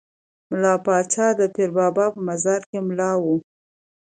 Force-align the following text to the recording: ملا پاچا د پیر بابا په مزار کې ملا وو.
ملا 0.49 0.73
پاچا 0.85 1.27
د 1.39 1.41
پیر 1.55 1.69
بابا 1.77 2.05
په 2.15 2.19
مزار 2.27 2.61
کې 2.69 2.79
ملا 2.87 3.11
وو. 3.23 3.35